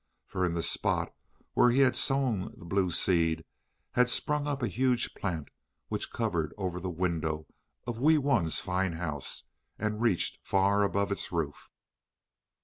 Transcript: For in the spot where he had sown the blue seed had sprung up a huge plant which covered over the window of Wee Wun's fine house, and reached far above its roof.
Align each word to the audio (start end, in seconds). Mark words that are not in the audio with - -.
For 0.25 0.43
in 0.47 0.55
the 0.55 0.63
spot 0.63 1.13
where 1.53 1.69
he 1.69 1.81
had 1.81 1.95
sown 1.95 2.55
the 2.57 2.65
blue 2.65 2.89
seed 2.89 3.45
had 3.91 4.09
sprung 4.09 4.47
up 4.47 4.63
a 4.63 4.67
huge 4.67 5.13
plant 5.13 5.49
which 5.89 6.11
covered 6.11 6.55
over 6.57 6.79
the 6.79 6.89
window 6.89 7.45
of 7.85 7.99
Wee 7.99 8.17
Wun's 8.17 8.59
fine 8.59 8.93
house, 8.93 9.43
and 9.77 10.01
reached 10.01 10.39
far 10.41 10.81
above 10.81 11.11
its 11.11 11.31
roof. 11.31 11.69